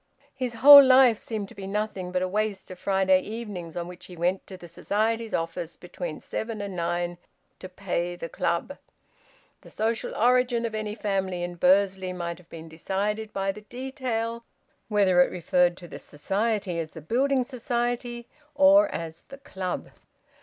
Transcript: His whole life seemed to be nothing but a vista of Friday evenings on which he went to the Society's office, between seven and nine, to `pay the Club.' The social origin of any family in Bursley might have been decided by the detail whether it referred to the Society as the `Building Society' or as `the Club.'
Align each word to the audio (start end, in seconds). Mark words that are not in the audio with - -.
His 0.33 0.55
whole 0.55 0.83
life 0.83 1.19
seemed 1.19 1.47
to 1.49 1.53
be 1.53 1.67
nothing 1.67 2.11
but 2.11 2.23
a 2.23 2.27
vista 2.27 2.73
of 2.73 2.79
Friday 2.79 3.21
evenings 3.21 3.77
on 3.77 3.87
which 3.87 4.07
he 4.07 4.17
went 4.17 4.47
to 4.47 4.57
the 4.57 4.67
Society's 4.67 5.31
office, 5.31 5.77
between 5.77 6.19
seven 6.19 6.59
and 6.59 6.75
nine, 6.75 7.19
to 7.59 7.69
`pay 7.69 8.17
the 8.17 8.27
Club.' 8.27 8.79
The 9.61 9.69
social 9.69 10.15
origin 10.15 10.65
of 10.65 10.73
any 10.73 10.95
family 10.95 11.43
in 11.43 11.53
Bursley 11.53 12.13
might 12.13 12.39
have 12.39 12.49
been 12.49 12.67
decided 12.67 13.31
by 13.31 13.51
the 13.51 13.61
detail 13.61 14.43
whether 14.87 15.21
it 15.21 15.29
referred 15.29 15.77
to 15.77 15.87
the 15.87 15.99
Society 15.99 16.79
as 16.79 16.93
the 16.93 17.01
`Building 17.03 17.45
Society' 17.45 18.27
or 18.55 18.87
as 18.91 19.25
`the 19.29 19.43
Club.' 19.43 19.91